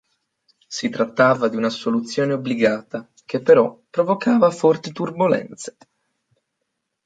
Si 0.67 0.89
trattava 0.89 1.47
di 1.47 1.55
una 1.57 1.69
soluzione 1.69 2.33
obbligata, 2.33 3.07
che 3.23 3.39
però 3.39 3.79
provocava 3.87 4.49
forti 4.49 4.91
turbolenze. 4.91 5.77